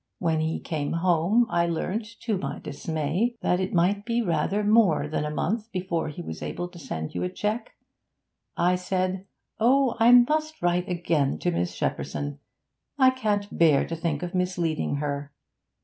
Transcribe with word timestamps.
When 0.17 0.39
he 0.39 0.59
came 0.59 0.93
home, 0.93 1.45
I 1.47 1.67
learnt, 1.67 2.19
to 2.21 2.35
my 2.39 2.57
dismay, 2.57 3.35
that 3.41 3.59
it 3.59 3.71
might 3.71 4.03
be 4.03 4.23
rather 4.23 4.63
more 4.63 5.07
than 5.07 5.25
a 5.25 5.29
month 5.29 5.71
before 5.71 6.07
he 6.09 6.23
was 6.23 6.41
able 6.41 6.67
to 6.69 6.79
send 6.79 7.13
you 7.13 7.21
a 7.21 7.29
cheque. 7.29 7.73
I 8.57 8.77
said: 8.77 9.27
"Oh, 9.59 9.95
I 9.99 10.11
must 10.11 10.59
write 10.59 10.89
again 10.89 11.37
to 11.37 11.51
Miss 11.51 11.75
Shepperson. 11.75 12.39
I 12.97 13.11
can't 13.11 13.55
bear 13.55 13.85
to 13.85 13.95
think 13.95 14.23
of 14.23 14.33
misleading 14.33 14.95
her." 14.95 15.31